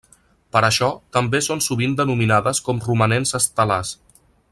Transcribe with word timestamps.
Per 0.55 0.61
això 0.69 0.87
també 1.17 1.41
són 1.47 1.61
sovint 1.65 1.93
denominades 1.99 2.63
com 2.69 2.81
romanents 2.87 3.35
estel·lars. 3.41 3.93